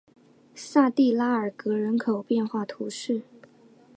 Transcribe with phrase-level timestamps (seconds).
[0.55, 3.21] 萨蒂拉尔格人口变化图示